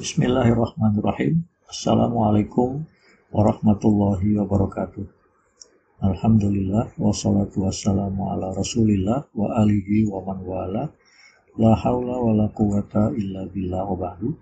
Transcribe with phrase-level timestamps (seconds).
[0.00, 1.44] Bismillahirrahmanirrahim.
[1.68, 2.88] Assalamualaikum
[3.36, 5.04] warahmatullahi wabarakatuh.
[6.00, 10.88] Alhamdulillah wassalatu wassalamu ala rasulillah wa alihi wa man wala
[11.60, 14.32] la haula wa la quwata illa billah wa ba'du.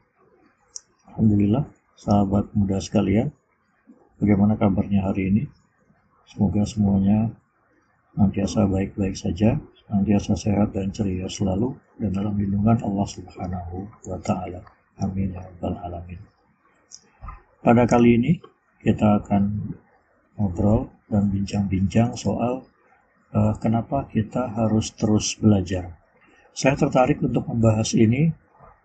[1.11, 1.67] Alhamdulillah
[1.99, 3.35] sahabat muda sekalian
[4.23, 5.43] bagaimana kabarnya hari ini
[6.31, 7.35] semoga semuanya
[8.15, 9.59] nantiasa baik-baik saja
[9.91, 15.77] nantiasa sehat dan ceria selalu dan dalam lindungan Allah subhanahu wa ta'ala amin ya rabbal
[15.83, 16.21] alamin
[17.59, 18.33] pada kali ini
[18.79, 19.75] kita akan
[20.39, 22.63] ngobrol dan bincang-bincang soal
[23.35, 25.99] uh, kenapa kita harus terus belajar.
[26.55, 28.31] Saya tertarik untuk membahas ini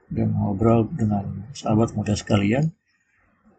[0.09, 2.69] dan ngobrol dengan sahabat muda sekalian.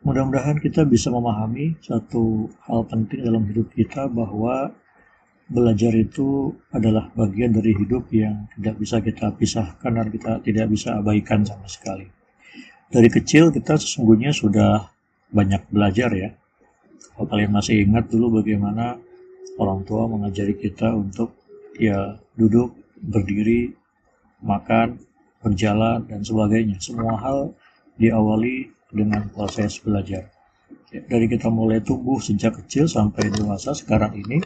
[0.04, 4.68] Mudah-mudahan kita bisa memahami satu hal penting dalam hidup kita bahwa
[5.48, 11.00] belajar itu adalah bagian dari hidup yang tidak bisa kita pisahkan dan kita tidak bisa
[11.00, 12.13] abaikan sama sekali.
[12.94, 14.86] Dari kecil kita sesungguhnya sudah
[15.34, 16.30] banyak belajar ya
[17.14, 18.98] kalau kalian masih ingat dulu bagaimana
[19.62, 21.30] orang tua mengajari kita untuk
[21.78, 23.70] ya duduk, berdiri,
[24.42, 24.98] makan,
[25.38, 26.82] berjalan, dan sebagainya.
[26.82, 27.54] Semua hal
[28.02, 30.26] diawali dengan proses belajar.
[30.90, 34.42] Ya, dari kita mulai tumbuh sejak kecil sampai dewasa sekarang ini,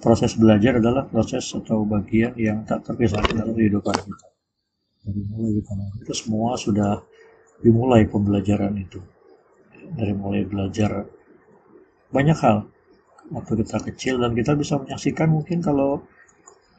[0.00, 4.28] proses belajar adalah proses atau bagian yang tak terpisahkan dalam kehidupan kita.
[5.04, 5.72] Dari mulai kita
[6.08, 7.04] itu semua sudah
[7.62, 9.00] dimulai pembelajaran itu.
[9.94, 11.06] Dari mulai belajar
[12.12, 12.68] banyak hal.
[13.32, 16.04] Waktu kita kecil dan kita bisa menyaksikan mungkin kalau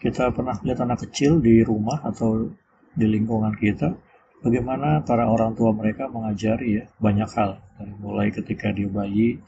[0.04, 2.52] kita pernah lihat anak kecil di rumah atau
[2.94, 3.95] di lingkungan kita
[4.44, 7.58] bagaimana para orang tua mereka mengajari ya banyak hal.
[7.80, 9.39] Dari mulai ketika dia bayi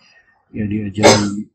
[0.56, 1.46] ya diajari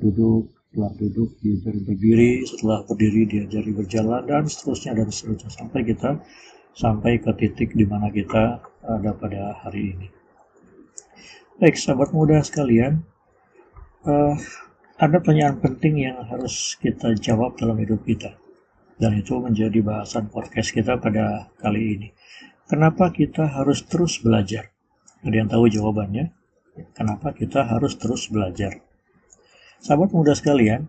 [0.00, 5.50] duduk setelah duduk diajari berdiri setelah berdiri diajari berjalan dan seterusnya dan seterusnya.
[5.50, 6.10] Sampai kita
[6.72, 10.08] sampai ke titik di mana kita ada pada hari ini
[11.62, 13.04] baik sahabat muda sekalian
[14.06, 14.34] uh,
[15.00, 18.36] ada pertanyaan penting yang harus kita jawab dalam hidup kita.
[19.00, 22.08] Dan itu menjadi bahasan podcast kita pada kali ini.
[22.68, 24.68] Kenapa kita harus terus belajar?
[25.24, 26.36] Ada yang tahu jawabannya?
[26.92, 28.76] Kenapa kita harus terus belajar?
[29.80, 30.84] Sahabat muda sekalian,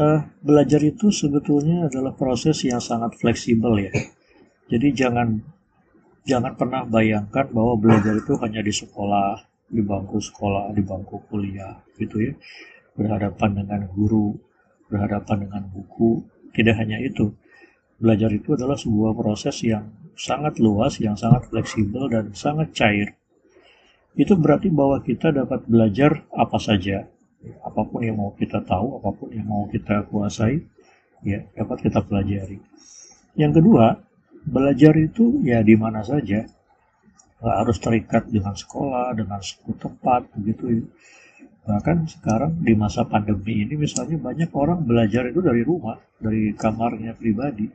[0.00, 3.92] uh, belajar itu sebetulnya adalah proses yang sangat fleksibel ya.
[4.72, 5.44] Jadi jangan
[6.26, 11.78] jangan pernah bayangkan bahwa belajar itu hanya di sekolah, di bangku sekolah, di bangku kuliah,
[11.96, 12.32] gitu ya,
[12.98, 14.34] berhadapan dengan guru,
[14.90, 16.24] berhadapan dengan buku.
[16.50, 17.30] Tidak hanya itu,
[18.02, 19.86] belajar itu adalah sebuah proses yang
[20.18, 23.14] sangat luas, yang sangat fleksibel dan sangat cair.
[24.18, 27.06] Itu berarti bahwa kita dapat belajar apa saja,
[27.62, 30.58] apa pun yang mau kita tahu, apa pun yang mau kita kuasai,
[31.22, 32.58] ya dapat kita pelajari.
[33.38, 34.09] Yang kedua,
[34.44, 36.44] belajar itu ya di mana saja,
[37.40, 40.84] nggak harus terikat dengan sekolah, dengan suku tempat, begitu.
[41.64, 47.16] Bahkan sekarang di masa pandemi ini misalnya banyak orang belajar itu dari rumah, dari kamarnya
[47.16, 47.68] pribadi,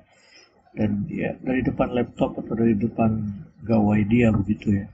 [0.76, 3.16] dan ya dari depan laptop atau dari depan
[3.64, 4.86] gawai dia begitu ya.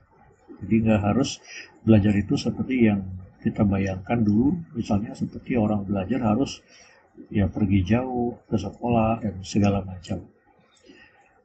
[0.62, 1.42] Jadi nggak harus
[1.82, 3.02] belajar itu seperti yang
[3.42, 6.62] kita bayangkan dulu, misalnya seperti orang belajar harus
[7.28, 10.31] ya pergi jauh ke sekolah dan segala macam.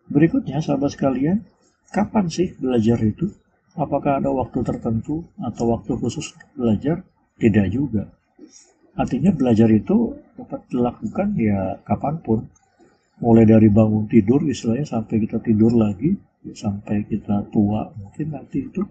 [0.08, 1.44] Berikutnya, sahabat sekalian,
[1.88, 3.32] Kapan sih belajar itu?
[3.80, 7.06] Apakah ada waktu tertentu atau waktu khusus belajar?
[7.38, 8.10] Tidak juga.
[8.98, 12.40] Artinya belajar itu dapat dilakukan ya kapan pun.
[13.22, 16.18] Mulai dari bangun tidur istilahnya sampai kita tidur lagi,
[16.54, 18.86] sampai kita tua mungkin nanti itu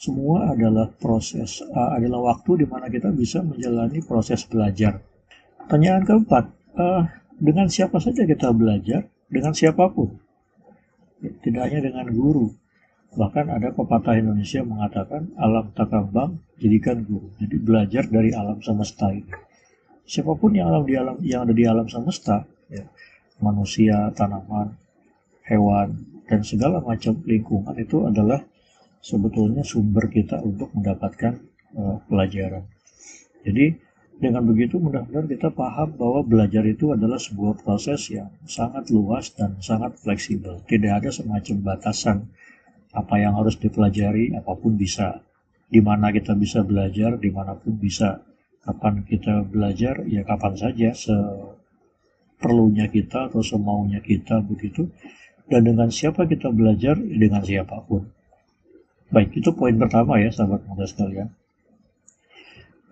[0.00, 5.00] semua adalah proses, uh, adalah waktu di mana kita bisa menjalani proses belajar.
[5.60, 6.44] Pertanyaan keempat,
[6.76, 7.04] uh,
[7.36, 9.04] dengan siapa saja kita belajar?
[9.28, 10.29] Dengan siapa pun
[11.20, 12.48] tidak hanya dengan guru.
[13.10, 17.34] Bahkan ada pepatah Indonesia mengatakan alam takambang jadikan guru.
[17.42, 19.34] Jadi belajar dari alam semesta ini.
[20.06, 22.86] Siapa pun yang alam di alam yang ada di alam semesta, ya,
[23.42, 24.74] manusia, tanaman,
[25.46, 25.94] hewan,
[26.30, 28.38] dan segala macam lingkungan itu adalah
[29.02, 31.34] sebetulnya sumber kita untuk mendapatkan
[31.74, 32.62] uh, pelajaran.
[33.42, 33.74] Jadi
[34.20, 39.56] dengan begitu mudah-mudahan kita paham bahwa belajar itu adalah sebuah proses yang sangat luas dan
[39.64, 40.60] sangat fleksibel.
[40.68, 42.28] Tidak ada semacam batasan
[42.92, 45.24] apa yang harus dipelajari, apa pun bisa.
[45.72, 48.20] Di mana kita bisa belajar, di mana pun bisa.
[48.60, 54.84] Kapan kita belajar, ya kapan saja, seperlunya kita atau semaunya kita begitu.
[55.48, 58.04] Dan dengan siapa kita belajar, dengan siapa pun.
[59.08, 61.32] Baik, itu poin pertama ya sahabat muda sekalian.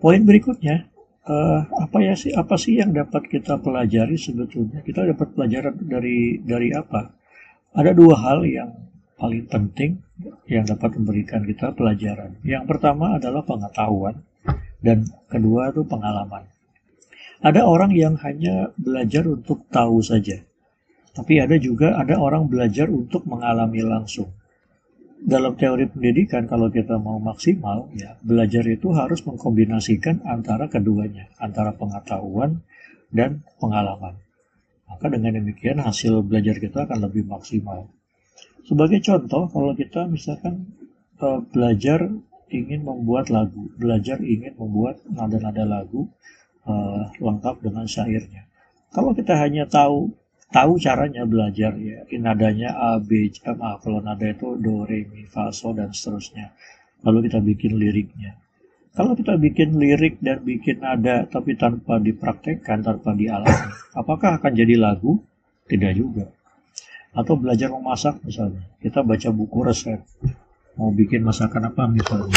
[0.01, 0.89] Poin berikutnya,
[1.29, 6.41] uh, apa ya sih apa sih yang dapat kita pelajari sebetulnya kita dapat pelajaran dari
[6.41, 7.13] dari apa
[7.77, 8.89] ada dua hal yang
[9.19, 9.99] paling penting
[10.47, 12.39] yang dapat memberikan kita pelajaran.
[12.41, 14.23] Yang pertama adalah pengetahuan
[14.79, 16.47] dan kedua itu pengalaman.
[17.43, 20.39] Ada orang yang hanya belajar untuk tahu saja.
[21.11, 24.31] Tapi ada juga ada orang belajar untuk mengalami langsung.
[25.19, 31.75] Dalam teori pendidikan kalau kita mau maksimal ya belajar itu harus mengkombinasikan antara keduanya, antara
[31.75, 32.63] pengetahuan
[33.11, 34.15] dan pengalaman.
[34.87, 37.91] Maka dengan demikian hasil belajar kita akan lebih maksimal.
[38.63, 40.71] Sebagai contoh, kalau kita misalkan
[41.19, 42.09] uh, belajar
[42.49, 46.09] ingin membuat lagu, belajar ingin membuat nada-nada lagu
[46.65, 48.49] uh, lengkap dengan syairnya.
[48.89, 50.09] Kalau kita hanya tahu
[50.49, 55.25] tahu caranya belajar ya, nadanya A, B, C, A, kalau nada itu do, re, mi,
[55.29, 56.53] fa, sol dan seterusnya.
[57.05, 58.35] Lalu kita bikin liriknya.
[58.89, 64.75] Kalau kita bikin lirik dan bikin nada tapi tanpa dipraktekkan, tanpa dialami, apakah akan jadi
[64.75, 65.21] lagu?
[65.69, 66.25] Tidak juga.
[67.13, 68.65] Atau belajar memasak misalnya.
[68.81, 70.01] Kita baca buku resep.
[70.75, 72.33] Mau bikin masakan apa misalnya?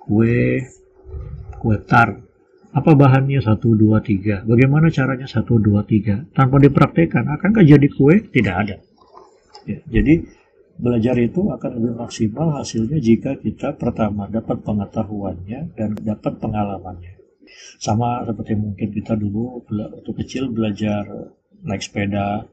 [0.00, 0.64] Kue
[1.60, 2.25] kue tar
[2.72, 3.38] apa bahannya?
[3.42, 4.42] Satu dua tiga.
[4.42, 5.28] Bagaimana caranya?
[5.28, 6.24] Satu dua tiga.
[6.34, 8.26] Tanpa dipraktekkan akankah jadi kue?
[8.26, 8.76] Tidak ada.
[9.66, 10.22] Ya, jadi
[10.76, 17.16] belajar itu akan lebih maksimal hasilnya jika kita pertama dapat pengetahuannya dan dapat pengalamannya.
[17.80, 21.32] Sama seperti mungkin kita dulu waktu kecil belajar
[21.64, 22.44] naik sepeda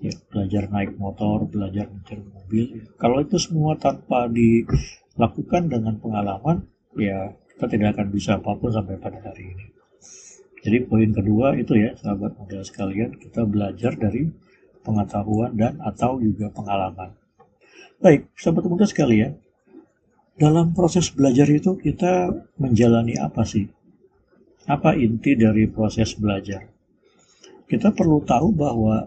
[0.00, 2.64] ya, belajar naik motor, belajar mencari mobil.
[2.96, 6.64] Kalau itu semua tanpa dilakukan dengan pengalaman,
[6.96, 9.66] ya kita tidak akan bisa apa pun sampai pada hari ini.
[10.62, 14.30] Jadi poin kedua itu ya sahabat model sekalian, kita belajar dari
[14.86, 17.18] pengetahuan dan atau juga pengalaman.
[17.98, 19.42] Baik, sahabat muda sekalian,
[20.38, 22.30] dalam proses belajar itu kita
[22.62, 23.66] menjalani apa sih?
[24.70, 26.62] Apa inti dari proses belajar?
[27.66, 29.02] Kita perlu tahu bahwa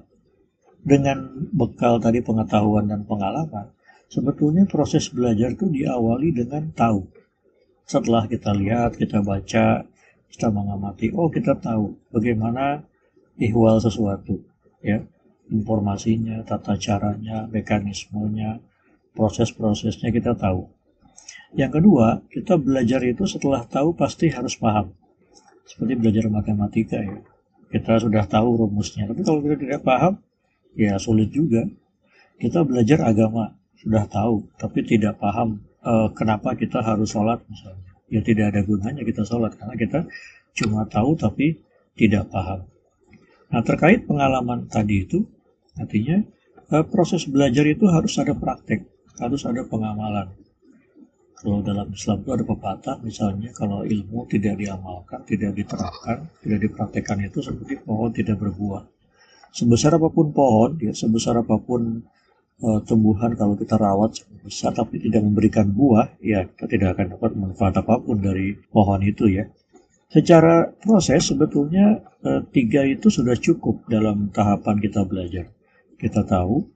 [0.83, 3.71] dengan bekal tadi pengetahuan dan pengalaman,
[4.12, 7.20] sebetulnya proses belajar itu diawali dengan tahu.
[7.91, 9.83] Setelah kita lihat, kita baca,
[10.31, 12.88] kita mengamati, oh kita tahu bagaimana
[13.35, 14.39] ihwal sesuatu,
[14.79, 15.03] ya,
[15.51, 18.63] informasinya, tata caranya, mekanismenya,
[19.11, 20.71] proses-prosesnya kita tahu.
[21.51, 24.95] Yang kedua, kita belajar itu setelah tahu pasti harus paham.
[25.67, 27.19] Seperti belajar matematika ya.
[27.75, 30.15] Kita sudah tahu rumusnya, tapi kalau kita tidak paham,
[30.79, 31.67] ya sulit juga.
[32.39, 37.92] Kita belajar agama sudah tahu, tapi tidak paham uh, kenapa kita harus sholat misalnya.
[38.12, 40.00] Ya tidak ada gunanya kita sholat karena kita
[40.57, 41.60] cuma tahu tapi
[41.95, 42.68] tidak paham.
[43.51, 45.24] Nah terkait pengalaman tadi itu,
[45.80, 46.19] artinya
[46.75, 48.83] uh, proses belajar itu harus ada praktek,
[49.19, 50.31] harus ada pengamalan.
[51.42, 57.18] Kalau dalam Islam itu ada pepatah, misalnya kalau ilmu tidak diamalkan, tidak diterapkan, tidak dipraktekkan
[57.25, 58.86] itu seperti pohon tidak berbuah
[59.51, 62.01] sebesar apa pun pohon, ya, sebesar apa pun
[62.63, 67.31] uh, tumbuhan kalau kita rawat besar tapi tidak memberikan buah, ya kita tidak akan dapat
[67.38, 69.45] manfaat apa pun dari pohon itu ya.
[70.11, 75.47] Secara proses sebetulnya uh, tiga itu sudah cukup dalam tahapan kita belajar.
[75.95, 76.67] Kita tahu,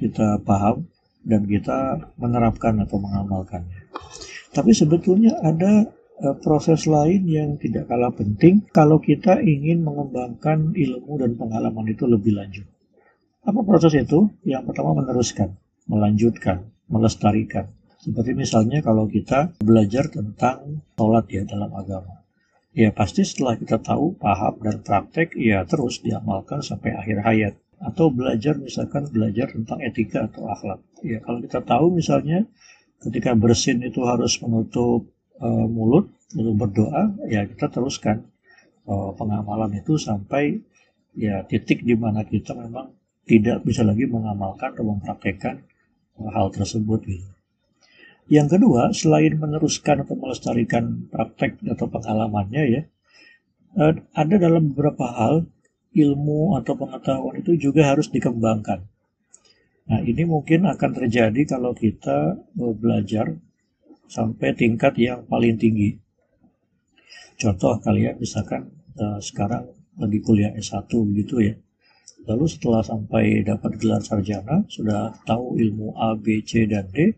[0.00, 0.88] kita paham,
[1.20, 3.90] dan kita menerapkan atau mengamalkannya.
[4.54, 11.18] Tapi sebetulnya ada Eh, proses lain yang tidak kalah penting kalau kita ingin mengembangkan ilmu
[11.18, 12.62] dan pengalaman itu lebih lanjut.
[13.42, 14.30] Apa proses itu?
[14.46, 15.58] Yang pertama meneruskan,
[15.90, 17.66] melanjutkan, melestarikan.
[17.98, 22.22] Seperti misalnya kalau kita belajar tentang sholat ya dalam agama.
[22.74, 27.54] Ya pasti setelah kita tahu, paham, dan praktek, ya terus diamalkan sampai akhir hayat.
[27.82, 30.80] Atau belajar misalkan belajar tentang etika atau akhlak.
[31.02, 32.46] Ya kalau kita tahu misalnya
[33.04, 35.04] ketika bersin itu harus menutup
[35.40, 38.24] uh, mulut lalu berdoa ya kita teruskan
[38.88, 40.58] uh, pengamalan itu sampai
[41.14, 42.90] ya titik di mana kita memang
[43.24, 45.62] tidak bisa lagi mengamalkan atau mempraktekkan
[46.18, 47.06] hal tersebut.
[48.30, 52.82] Yang kedua, selain meneruskan atau melestarikan praktek atau pengalamannya ya,
[53.76, 55.44] uh, ada dalam beberapa hal
[55.94, 58.82] ilmu atau pengetahuan itu juga harus dikembangkan.
[59.84, 63.36] Nah, ini mungkin akan terjadi kalau kita belajar
[64.08, 65.92] sampai tingkat yang paling tinggi.
[67.36, 69.68] Contoh kalian misalkan uh, sekarang
[70.00, 71.54] lagi kuliah S1 begitu ya.
[72.24, 77.12] Lalu setelah sampai dapat gelar sarjana, sudah tahu ilmu A, B, C, dan D,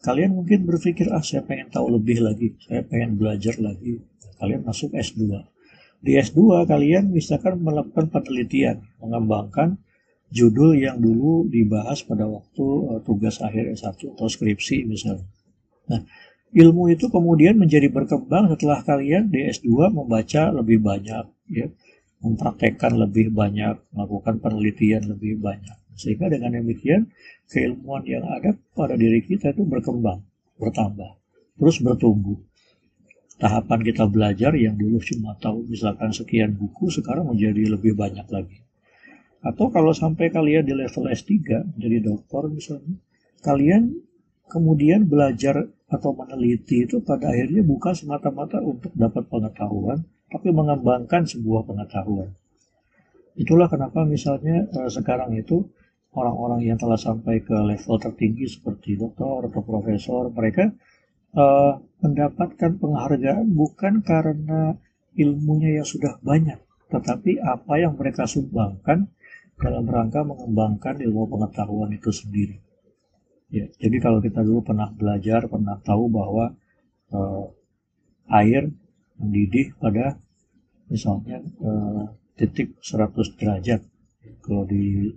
[0.00, 4.00] kalian mungkin berpikir, ah saya pengen tahu lebih lagi, saya pengen belajar lagi.
[4.40, 5.28] Kalian masuk S2.
[6.00, 9.76] Di S2 kalian misalkan melakukan penelitian, mengembangkan
[10.32, 15.28] judul yang dulu dibahas pada waktu uh, tugas akhir S1 atau skripsi misalnya.
[15.92, 16.00] Nah,
[16.56, 21.68] ilmu itu kemudian menjadi berkembang setelah kalian di S2 membaca lebih banyak, ya,
[22.20, 25.76] mempraktekkan lebih banyak, melakukan penelitian lebih banyak.
[25.96, 27.08] Sehingga dengan demikian
[27.48, 30.24] keilmuan yang ada pada diri kita itu berkembang,
[30.56, 31.20] bertambah,
[31.60, 32.40] terus bertumbuh.
[33.40, 38.60] Tahapan kita belajar yang dulu cuma tahu misalkan sekian buku sekarang menjadi lebih banyak lagi.
[39.40, 41.32] Atau kalau sampai kalian di level S3
[41.80, 43.00] jadi dokter misalnya,
[43.40, 43.96] kalian
[44.52, 51.66] kemudian belajar atau meneliti itu pada akhirnya bukan semata-mata untuk dapat pengetahuan, tapi mengembangkan sebuah
[51.66, 52.30] pengetahuan.
[53.34, 55.66] Itulah kenapa misalnya eh, sekarang itu
[56.14, 60.70] orang-orang yang telah sampai ke level tertinggi seperti dokter atau profesor, mereka
[61.34, 61.72] eh,
[62.02, 64.74] mendapatkan penghargaan bukan karena
[65.18, 66.58] ilmunya yang sudah banyak,
[66.90, 69.10] tetapi apa yang mereka sumbangkan
[69.60, 72.56] dalam rangka mengembangkan ilmu pengetahuan itu sendiri.
[73.50, 76.54] Ya, jadi kalau kita dulu pernah belajar, pernah tahu bahwa
[77.10, 77.44] eh,
[78.30, 78.70] air
[79.20, 80.16] mendidih pada
[80.88, 82.04] misalnya eh,
[82.40, 83.80] titik 100 derajat.
[84.40, 85.08] Kalau di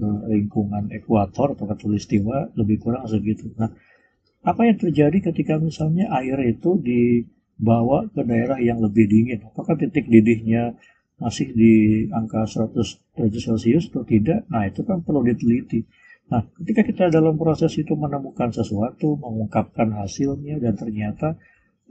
[0.00, 3.52] uh, lingkungan ekuator atau katulistiwa lebih kurang segitu.
[3.56, 3.72] Nah
[4.44, 9.40] apa yang terjadi ketika misalnya air itu dibawa ke daerah yang lebih dingin?
[9.48, 10.76] Apakah titik didihnya
[11.16, 11.74] masih di
[12.12, 12.76] angka 100
[13.16, 14.44] derajat celcius atau tidak?
[14.52, 15.84] Nah itu kan perlu diteliti.
[16.24, 21.36] Nah, ketika kita dalam proses itu menemukan sesuatu, mengungkapkan hasilnya, dan ternyata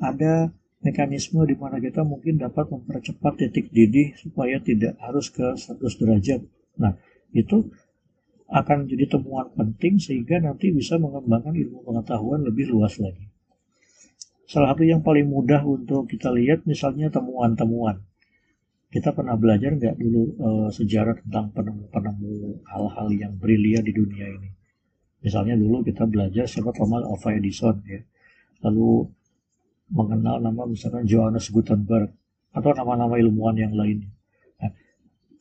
[0.02, 0.50] ada
[0.84, 6.44] mekanisme di mana kita mungkin dapat mempercepat titik didih supaya tidak harus ke 100 derajat.
[6.78, 6.94] Nah,
[7.32, 7.72] itu
[8.52, 13.26] akan jadi temuan penting sehingga nanti bisa mengembangkan ilmu pengetahuan lebih luas lagi.
[14.46, 18.04] Salah satu yang paling mudah untuk kita lihat misalnya temuan-temuan.
[18.94, 24.54] Kita pernah belajar nggak dulu e, sejarah tentang penemu-penemu hal-hal yang brilian di dunia ini.
[25.26, 28.06] Misalnya dulu kita belajar siapa Thomas Alva Edison ya.
[28.62, 29.10] Lalu
[29.92, 32.14] mengenal nama misalkan Johannes Gutenberg
[32.54, 34.14] atau nama-nama ilmuwan yang lainnya.
[34.62, 34.72] Nah,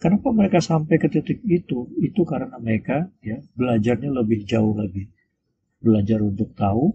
[0.00, 1.92] kenapa mereka sampai ke titik itu?
[2.00, 5.06] Itu karena mereka ya belajarnya lebih jauh lagi.
[5.82, 6.94] Belajar untuk tahu,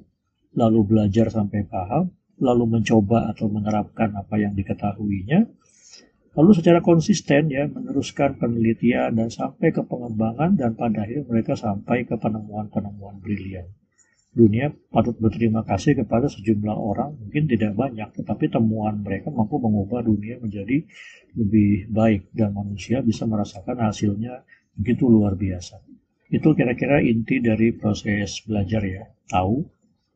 [0.57, 2.09] lalu belajar sampai paham,
[2.41, 5.45] lalu mencoba atau menerapkan apa yang diketahuinya,
[6.33, 12.05] lalu secara konsisten ya meneruskan penelitian dan sampai ke pengembangan dan pada akhirnya mereka sampai
[12.05, 13.67] ke penemuan-penemuan brilian
[14.38, 20.06] dunia patut berterima kasih kepada sejumlah orang, mungkin tidak banyak, tetapi temuan mereka mampu mengubah
[20.06, 20.86] dunia menjadi
[21.34, 24.46] lebih baik dan manusia bisa merasakan hasilnya
[24.77, 25.82] begitu luar biasa.
[26.29, 29.03] Itu kira-kira inti dari proses belajar ya,
[29.34, 29.65] tahu,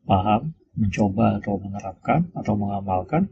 [0.06, 3.28] paham, mencoba atau menerapkan atau mengamalkan,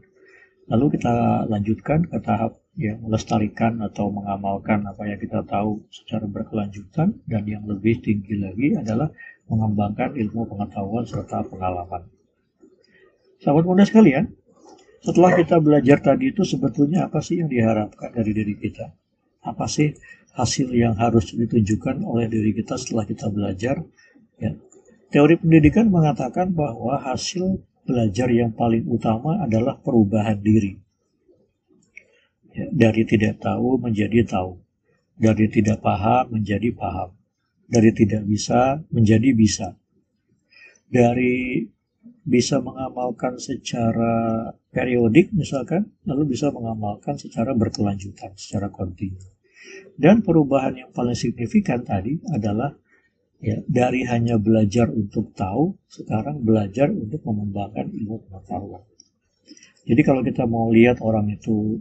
[0.66, 7.18] lalu kita lanjutkan ke tahap yang melestarikan atau mengamalkan apa yang kita tahu secara berkelanjutan
[7.28, 9.10] dan yang lebih tinggi lagi adalah
[9.50, 12.06] mengembangkan ilmu pengetahuan serta pengalaman.
[13.42, 14.30] Sahabat muda sekalian,
[15.02, 18.92] setelah kita belajar tadi itu sebetulnya apa sih yang diharapkan dari diri kita?
[19.42, 19.90] Apa sih
[20.36, 23.80] hasil yang harus ditunjukkan oleh diri kita setelah kita belajar?
[24.36, 24.54] Ya.
[25.10, 30.78] Teori pendidikan mengatakan bahwa hasil belajar yang paling utama adalah perubahan diri.
[32.54, 34.60] Ya, dari tidak tahu menjadi tahu,
[35.16, 37.16] dari tidak paham menjadi paham,
[37.70, 39.68] dari tidak bisa menjadi bisa.
[40.90, 41.62] Dari
[42.26, 49.22] bisa mengamalkan secara periodik misalkan, lalu bisa mengamalkan secara berkelanjutan, secara kontinu.
[49.94, 52.74] Dan perubahan yang paling signifikan tadi adalah
[53.38, 58.82] ya dari hanya belajar untuk tahu, sekarang belajar untuk mengembangkan ilmu pengetahuan.
[59.86, 61.80] Jadi kalau kita mau lihat orang itu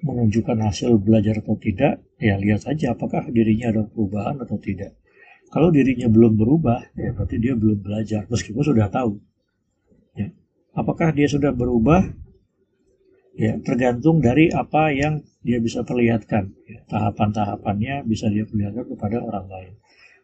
[0.00, 4.96] menunjukkan hasil belajar atau tidak, ya lihat saja apakah dirinya ada perubahan atau tidak.
[5.50, 9.18] Kalau dirinya belum berubah, ya berarti dia belum belajar, meskipun sudah tahu.
[10.14, 10.30] Ya.
[10.78, 12.06] Apakah dia sudah berubah?
[13.34, 16.54] Ya, tergantung dari apa yang dia bisa perlihatkan.
[16.70, 19.72] Ya, Tahapan-tahapannya bisa dia perlihatkan kepada orang lain.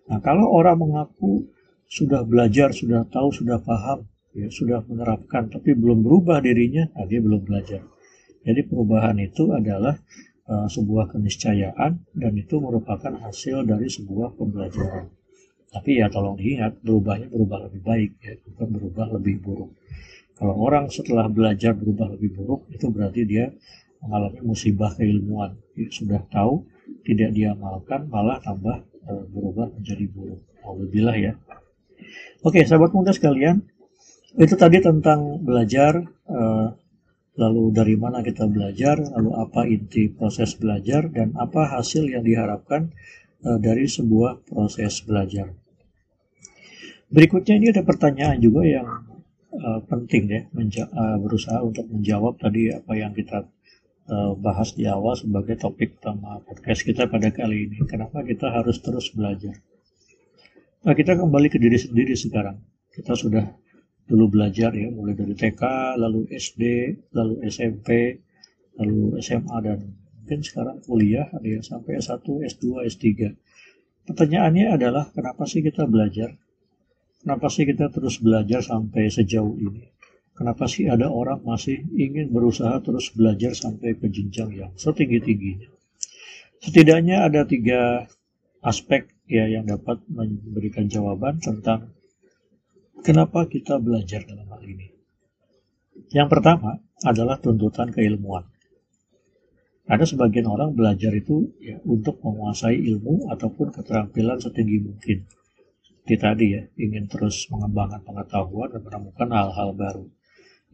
[0.07, 1.51] Nah, kalau orang mengaku
[1.91, 7.19] sudah belajar, sudah tahu, sudah paham, ya, sudah menerapkan, tapi belum berubah dirinya, nah dia
[7.19, 7.83] belum belajar.
[8.47, 9.99] Jadi perubahan itu adalah
[10.47, 15.11] uh, sebuah keniscayaan dan itu merupakan hasil dari sebuah pembelajaran.
[15.75, 19.71] Tapi ya tolong diingat, berubahnya berubah lebih baik ya, bukan berubah lebih buruk.
[20.39, 23.51] Kalau orang setelah belajar berubah lebih buruk, itu berarti dia
[23.99, 25.59] mengalami musibah keilmuan.
[25.75, 26.63] Dia sudah tahu,
[27.03, 28.79] tidak diamalkan, malah tambah
[29.11, 30.41] uh, berubah menjadi buruk.
[30.63, 31.33] Alhamdulillah ya.
[32.47, 33.65] Oke, sahabat muda sekalian,
[34.39, 36.77] itu tadi tentang belajar uh,
[37.37, 42.91] lalu dari mana kita belajar, lalu apa inti proses belajar, dan apa hasil yang diharapkan
[43.45, 45.53] uh, dari sebuah proses belajar.
[47.07, 48.89] Berikutnya ini ada pertanyaan juga yang
[49.53, 53.47] uh, penting ya, menja- uh, berusaha untuk menjawab tadi apa yang kita
[54.11, 57.79] uh, bahas di awal sebagai topik utama podcast kita pada kali ini.
[57.87, 59.55] Kenapa kita harus terus belajar?
[60.83, 62.59] Nah, kita kembali ke diri sendiri sekarang.
[62.91, 63.45] Kita sudah
[64.07, 65.63] dulu belajar ya, mulai dari TK,
[65.99, 66.63] lalu SD,
[67.13, 68.17] lalu SMP,
[68.79, 69.79] lalu SMA dan
[70.23, 73.05] mungkin sekarang kuliah ada yang sampai S1, S2, S3.
[74.07, 76.35] Pertanyaannya adalah kenapa sih kita belajar?
[77.27, 79.91] Kenapa sih kita terus belajar sampai sejauh ini?
[80.37, 85.73] Kenapa sih ada orang masih ingin berusaha terus belajar sampai ke jenjang yang setinggi-tingginya?
[86.63, 88.05] Setidaknya ada tiga
[88.63, 91.96] aspek ya yang dapat memberikan jawaban tentang
[93.05, 94.89] kenapa kita belajar dalam hal ini.
[96.13, 98.45] Yang pertama adalah tuntutan keilmuan.
[99.87, 105.19] Ada sebagian orang belajar itu ya untuk menguasai ilmu ataupun keterampilan setinggi mungkin.
[105.83, 110.07] Seperti tadi ya, ingin terus mengembangkan pengetahuan dan menemukan hal-hal baru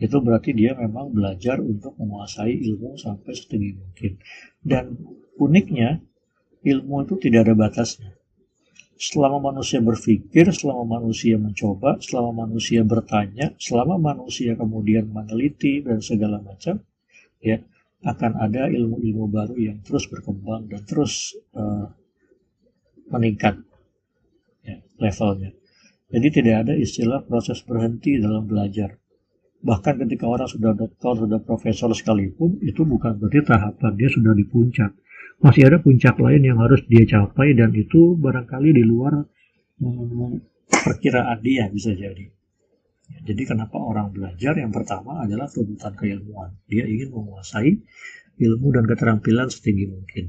[0.02, 4.12] itu berarti dia memang belajar untuk menguasai ilmu sampai setinggi mungkin.
[4.58, 4.98] Dan
[5.38, 6.02] uniknya,
[6.66, 8.10] ilmu itu tidak ada batasnya.
[9.02, 16.38] Selama manusia berpikir, selama manusia mencoba, selama manusia bertanya, selama manusia kemudian meneliti dan segala
[16.38, 16.78] macam,
[17.42, 17.58] ya
[18.06, 21.90] akan ada ilmu-ilmu baru yang terus berkembang dan terus uh,
[23.10, 23.58] meningkat
[24.62, 25.50] ya, levelnya.
[26.06, 29.02] Jadi tidak ada istilah proses berhenti dalam belajar
[29.62, 34.44] bahkan ketika orang sudah doktor, sudah profesor sekalipun, itu bukan berarti tahapan dia sudah di
[34.44, 34.90] puncak.
[35.42, 39.26] Masih ada puncak lain yang harus dia capai dan itu barangkali di luar
[39.82, 40.38] hmm,
[40.70, 42.30] perkiraan dia bisa jadi.
[43.26, 44.56] Jadi kenapa orang belajar?
[44.56, 46.54] Yang pertama adalah tuntutan keilmuan.
[46.70, 47.74] Dia ingin menguasai
[48.38, 50.24] ilmu dan keterampilan setinggi mungkin.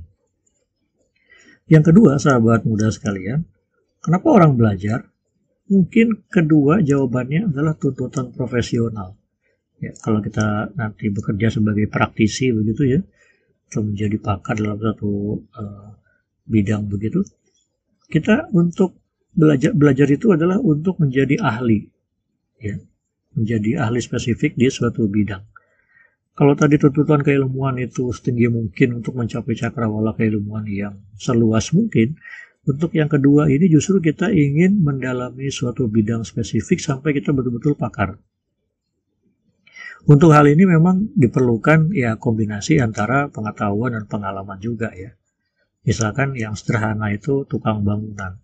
[1.72, 3.48] Yang kedua, sahabat muda sekalian,
[4.03, 5.08] kenapa orang belajar?
[5.72, 9.15] Mungkin kedua jawabannya adalah tuntutan profesional
[9.84, 13.00] ya, kalau kita nanti bekerja sebagai praktisi begitu ya
[13.70, 15.89] atau menjadi pakar dalam satu uh,
[16.48, 17.24] bidang begitu.
[18.10, 19.00] Kita untuk
[19.34, 21.88] belajar belajar itu adalah untuk menjadi ahli
[22.62, 22.77] ya.
[23.34, 25.41] Menjadi ahli spesifik di suatu bidang.
[26.34, 32.17] Kalau tadi tuntutan keilmuan itu setinggi mungkin untuk mencapai cakrawala keilmuan yang seluas mungkin
[32.63, 38.15] untuk yang kedua ini justru kita ingin mendalami suatu bidang spesifik sampai kita betul-betul pakar
[40.03, 45.15] untuk hal ini memang diperlukan ya kombinasi antara pengetahuan dan pengalaman juga ya.
[45.83, 48.39] Misalkan yang sederhana itu tukang bangunan.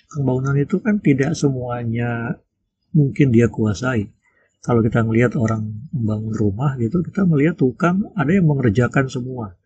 [0.00, 2.40] Tukang bangunan itu kan tidak semuanya
[2.96, 4.08] mungkin dia kuasai.
[4.64, 9.56] Kalau kita melihat orang membangun rumah gitu, kita melihat tukang ada yang mengerjakan semua.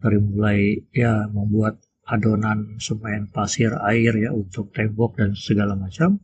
[0.00, 6.20] Dari mulai ya membuat adonan semen, pasir, air ya untuk tembok dan segala macam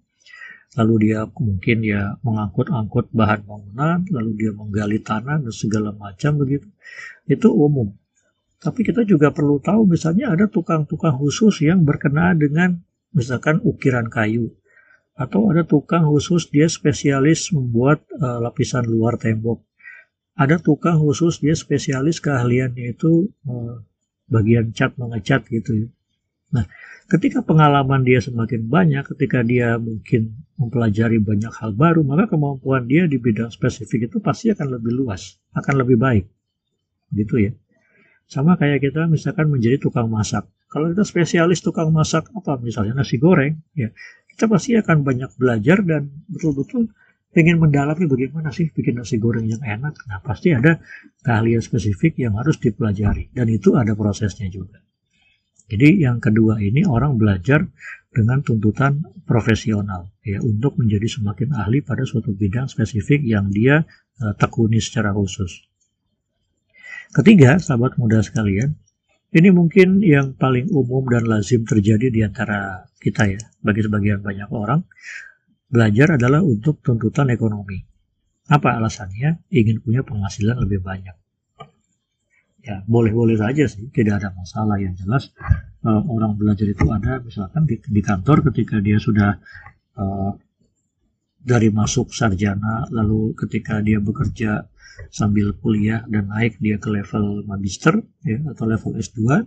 [0.76, 6.68] lalu dia mungkin ya mengangkut-angkut bahan bangunan, lalu dia menggali tanah dan segala macam begitu.
[7.24, 7.96] Itu umum.
[8.58, 12.82] Tapi kita juga perlu tahu misalnya ada tukang-tukang khusus yang berkenaan dengan
[13.14, 14.50] misalkan ukiran kayu
[15.18, 19.62] atau ada tukang khusus dia spesialis membuat uh, lapisan luar tembok.
[20.38, 23.82] Ada tukang khusus dia spesialis keahliannya itu uh,
[24.30, 25.88] bagian cat mengecat gitu ya.
[26.48, 26.64] Nah,
[27.12, 33.04] ketika pengalaman dia semakin banyak, ketika dia mungkin mempelajari banyak hal baru, maka kemampuan dia
[33.04, 36.24] di bidang spesifik itu pasti akan lebih luas, akan lebih baik.
[37.12, 37.52] Gitu ya.
[38.28, 40.48] Sama kayak kita misalkan menjadi tukang masak.
[40.68, 43.88] Kalau kita spesialis tukang masak apa misalnya nasi goreng, ya
[44.36, 46.92] kita pasti akan banyak belajar dan betul-betul
[47.32, 49.96] ingin mendalami bagaimana sih bikin nasi goreng yang enak.
[50.08, 50.76] Nah pasti ada
[51.24, 54.80] keahlian spesifik yang harus dipelajari dan itu ada prosesnya juga.
[55.68, 57.68] Jadi yang kedua ini orang belajar
[58.08, 63.84] dengan tuntutan profesional ya untuk menjadi semakin ahli pada suatu bidang spesifik yang dia
[64.24, 65.68] uh, tekuni secara khusus.
[67.12, 68.76] Ketiga, sahabat muda sekalian,
[69.32, 74.48] ini mungkin yang paling umum dan lazim terjadi di antara kita ya, bagi sebagian banyak
[74.52, 74.84] orang,
[75.68, 77.80] belajar adalah untuk tuntutan ekonomi.
[78.48, 79.44] Apa alasannya?
[79.52, 81.27] Ingin punya penghasilan lebih banyak
[82.62, 83.88] ya boleh-boleh saja sih.
[83.90, 84.76] Tidak ada masalah.
[84.78, 85.22] Yang jelas
[85.86, 89.38] uh, orang belajar itu ada misalkan di, di kantor ketika dia sudah
[89.98, 90.32] uh,
[91.38, 94.66] dari masuk sarjana lalu ketika dia bekerja
[95.14, 99.46] sambil kuliah dan naik dia ke level magister ya atau level S2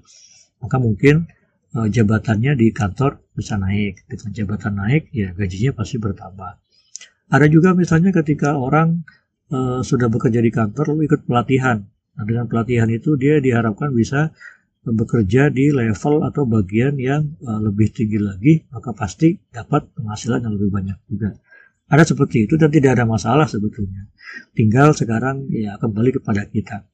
[0.64, 1.28] maka mungkin
[1.76, 4.08] uh, jabatannya di kantor bisa naik.
[4.08, 6.52] Dengan jabatan naik ya gajinya pasti bertambah.
[7.32, 9.04] Ada juga misalnya ketika orang
[9.52, 14.36] uh, sudah bekerja di kantor lalu ikut pelatihan Nah, dengan pelatihan itu dia diharapkan bisa
[14.82, 20.54] bekerja di level atau bagian yang uh, lebih tinggi lagi, maka pasti dapat penghasilan yang
[20.58, 21.38] lebih banyak juga.
[21.92, 24.10] Ada seperti itu dan tidak ada masalah sebetulnya.
[24.56, 26.88] Tinggal sekarang ya kembali kepada kita.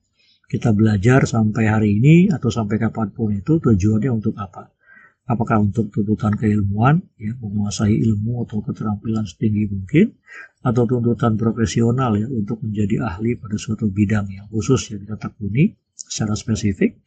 [0.48, 4.72] kita belajar sampai hari ini atau sampai kapan pun itu tujuannya untuk apa?
[5.28, 10.16] Apakah untuk tuntutan keilmuan, ya, menguasai ilmu atau keterampilan setinggi mungkin,
[10.64, 15.76] atau tuntutan profesional ya untuk menjadi ahli pada suatu bidang yang khusus yang kita tekuni
[15.92, 17.04] secara spesifik,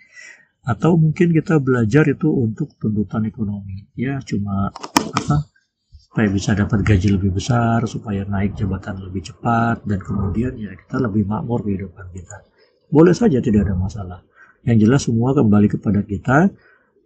[0.69, 4.69] atau mungkin kita belajar itu untuk tuntutan ekonomi, ya cuma
[5.17, 5.49] apa
[5.97, 11.01] supaya bisa dapat gaji lebih besar, supaya naik jabatan lebih cepat, dan kemudian ya kita
[11.01, 12.45] lebih makmur kehidupan kita.
[12.91, 14.21] Boleh saja tidak ada masalah.
[14.67, 16.53] Yang jelas semua kembali kepada kita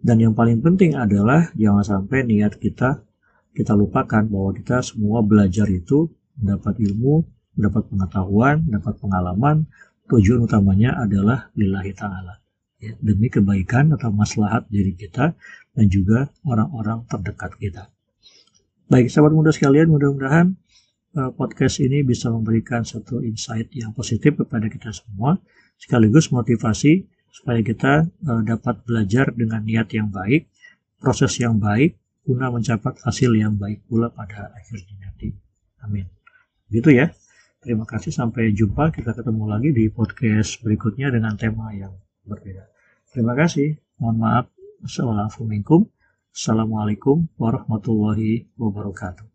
[0.05, 3.01] dan yang paling penting adalah jangan sampai niat kita
[3.55, 6.11] kita lupakan bahwa kita semua belajar itu
[6.43, 7.23] mendapat ilmu,
[7.55, 9.57] mendapat pengetahuan, mendapat pengalaman.
[10.11, 12.43] Tujuan utamanya adalah lillahi ta'ala.
[12.83, 15.33] Ya, demi kebaikan atau maslahat diri kita
[15.73, 17.88] dan juga orang-orang terdekat kita.
[18.90, 20.53] Baik, sahabat muda sekalian, mudah-mudahan
[21.17, 25.40] uh, podcast ini bisa memberikan satu insight yang positif kepada kita semua
[25.81, 30.47] sekaligus motivasi supaya kita uh, dapat belajar dengan niat yang baik,
[31.03, 35.35] proses yang baik, guna mencapai hasil yang baik pula pada akhirnya nanti.
[35.83, 36.07] Amin.
[36.70, 37.11] Gitu ya.
[37.59, 38.94] Terima kasih sampai jumpa.
[38.94, 42.70] Kita ketemu lagi di podcast berikutnya dengan tema yang berbeda.
[43.11, 43.75] Terima kasih.
[43.99, 44.47] Mohon maaf.
[44.85, 45.88] Assalamualaikum.
[46.35, 49.34] Assalamualaikum warahmatullahi wabarakatuh.